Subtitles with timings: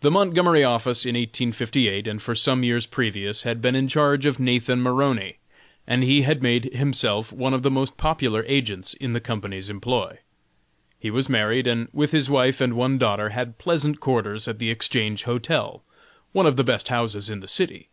[0.00, 4.38] The Montgomery office in 1858, and for some years previous, had been in charge of
[4.38, 5.38] Nathan Maroney,
[5.86, 10.18] and he had made himself one of the most popular agents in the company's employ.
[11.00, 14.68] He was married, and with his wife and one daughter, had pleasant quarters at the
[14.68, 15.82] Exchange Hotel,
[16.32, 17.88] one of the best houses in the city.